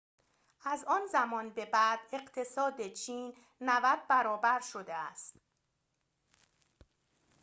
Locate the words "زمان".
1.11-1.49